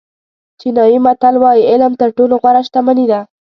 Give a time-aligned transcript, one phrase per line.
[0.59, 3.19] چینایي متل وایي علم تر ټولو غوره شتمني ده.